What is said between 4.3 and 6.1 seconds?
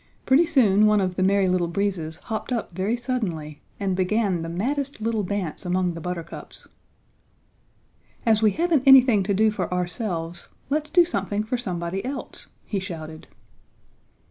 the maddest little dance among the